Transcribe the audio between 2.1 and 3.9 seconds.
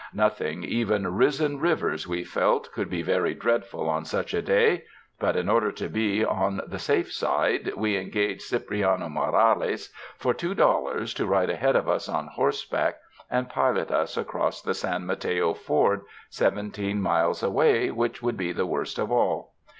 felt, could be very dreadful